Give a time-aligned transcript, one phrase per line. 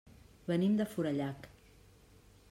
[0.51, 1.45] Venim de Forallac.